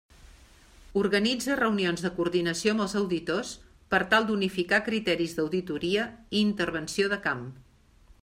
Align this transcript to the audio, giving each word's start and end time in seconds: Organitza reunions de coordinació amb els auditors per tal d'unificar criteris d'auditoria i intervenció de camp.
Organitza 1.01 1.57
reunions 1.57 2.05
de 2.05 2.09
coordinació 2.19 2.73
amb 2.75 2.85
els 2.85 2.95
auditors 3.01 3.51
per 3.93 4.01
tal 4.15 4.25
d'unificar 4.31 4.81
criteris 4.89 5.37
d'auditoria 5.41 6.07
i 6.39 6.43
intervenció 6.49 7.13
de 7.13 7.21
camp. 7.27 7.45